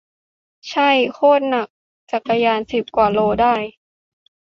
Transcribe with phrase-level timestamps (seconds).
[0.69, 1.67] ใช่ โคตรหนัก
[2.11, 3.55] จักรยาน สิบกว่าโลได้